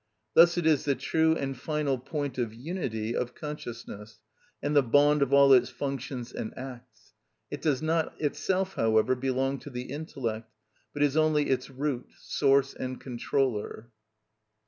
Thus 0.33 0.57
it 0.57 0.65
is 0.65 0.85
the 0.85 0.95
true 0.95 1.35
and 1.35 1.55
final 1.55 1.99
point 1.99 2.39
of 2.39 2.55
unity 2.55 3.15
of 3.15 3.35
consciousness, 3.35 4.19
and 4.59 4.75
the 4.75 4.81
bond 4.81 5.21
of 5.21 5.31
all 5.31 5.53
its 5.53 5.69
functions 5.69 6.33
and 6.33 6.57
acts; 6.57 7.13
it 7.51 7.61
does 7.61 7.83
not 7.83 8.19
itself, 8.19 8.73
however, 8.73 9.13
belong 9.13 9.59
to 9.59 9.69
the 9.69 9.83
intellect, 9.91 10.51
but 10.91 11.03
is 11.03 11.15
only 11.15 11.51
its 11.51 11.69
root, 11.69 12.09
source, 12.17 12.73
and 12.73 12.99
controller. 12.99 13.91